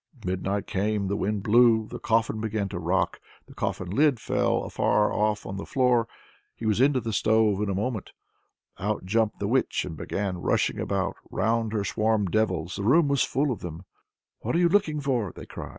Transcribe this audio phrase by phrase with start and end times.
[0.25, 5.13] Midnight came, the wind blew, the coffin began to rock, the coffin lid fell afar
[5.13, 6.07] off on the ground.
[6.55, 8.11] He was into the stove in a moment.
[8.79, 13.21] Out jumped the witch and began rushing about; round her swarmed devils, the room was
[13.23, 13.85] full of them!
[14.39, 15.69] "What are you looking for?" they cry.